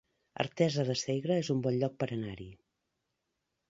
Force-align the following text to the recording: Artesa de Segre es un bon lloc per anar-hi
Artesa 0.43 0.85
de 0.87 0.95
Segre 1.03 1.39
es 1.43 1.53
un 1.57 1.63
bon 1.69 1.79
lloc 1.85 1.97
per 2.03 2.11
anar-hi 2.19 2.53